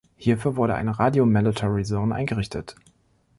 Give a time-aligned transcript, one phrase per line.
[0.17, 2.75] Hierfür wurde eine Radio Mandatory Zone eingerichtet.